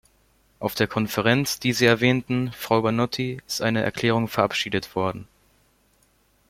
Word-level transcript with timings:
Auf 0.57 0.73
der 0.73 0.87
Konferenz, 0.87 1.59
die 1.59 1.73
Sie 1.73 1.85
erwähnten, 1.85 2.51
Frau 2.53 2.81
Banotti, 2.81 3.39
ist 3.47 3.61
eine 3.61 3.83
Erklärung 3.83 4.27
verabschiedet 4.27 4.95
worden. 4.95 5.27